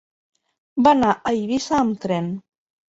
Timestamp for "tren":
2.09-2.37